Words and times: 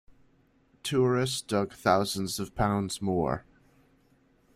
Tourists 0.81 1.41
dug 1.43 1.73
thousands 1.75 2.39
of 2.39 2.55
pounds 2.55 3.03
more. 3.03 3.45